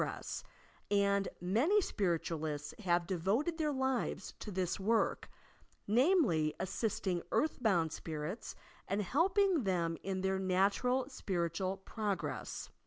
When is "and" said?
0.89-1.27, 8.87-9.03